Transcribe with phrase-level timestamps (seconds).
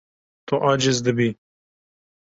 [0.47, 1.29] Tu aciz dibî.